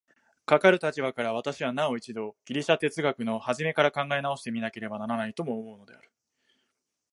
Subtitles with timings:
[0.47, 6.09] かかる立場から、私はなお一度ギリシヤ哲学の始から考え直して見なければならないとも思うのである。